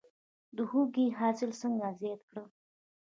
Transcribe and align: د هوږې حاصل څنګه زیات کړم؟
د 0.55 0.57
هوږې 0.69 1.05
حاصل 1.19 1.51
څنګه 1.61 1.87
زیات 1.99 2.21
کړم؟ 2.29 2.47